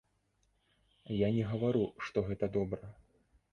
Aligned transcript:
Я 1.17 1.29
не 1.35 1.45
гавару, 1.51 1.85
што 2.07 2.27
гэта 2.33 2.53
добра! 2.59 2.93